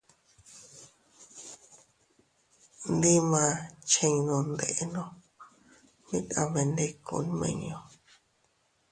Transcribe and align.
Ndi 2.95 3.13
ma 3.31 3.43
chinno 3.89 4.37
ndenno, 4.51 5.03
mit 6.07 6.25
a 6.39 6.43
mendiku 6.51 7.15
nmiñu. 7.27 7.77